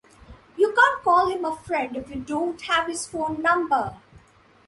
You 0.57 0.73
can't 0.73 1.03
call 1.03 1.27
him 1.27 1.45
a 1.45 1.55
friend 1.55 1.95
if 1.95 2.09
you 2.09 2.15
don't 2.21 2.59
have 2.63 2.87
his 2.87 3.05
phone 3.05 3.39
number. 3.43 3.95